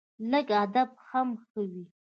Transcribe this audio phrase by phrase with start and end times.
[0.31, 1.83] لږ ادب هم ښه وي